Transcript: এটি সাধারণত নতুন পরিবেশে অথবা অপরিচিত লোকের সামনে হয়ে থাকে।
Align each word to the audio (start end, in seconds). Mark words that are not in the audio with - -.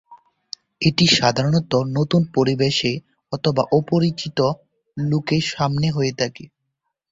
এটি 0.81 1.05
সাধারণত 1.17 1.73
নতুন 1.97 2.21
পরিবেশে 2.35 2.91
অথবা 3.33 3.63
অপরিচিত 3.71 4.39
লোকের 4.97 5.43
সামনে 5.51 5.87
হয়ে 5.91 6.13
থাকে। 6.17 6.45